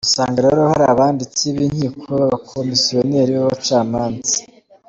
Usanga 0.07 0.37
rero 0.45 0.61
hari 0.71 0.85
abanditsi 0.93 1.43
b’inkiko 1.55 2.01
b’abakomisiyoneri 2.19 3.31
b’abacamanza. 3.37 4.35